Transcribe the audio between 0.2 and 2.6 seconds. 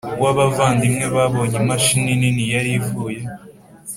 Wa Abavandimwe Babonye Imashini Nini